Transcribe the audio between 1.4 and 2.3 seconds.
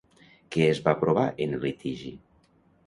en el litigi?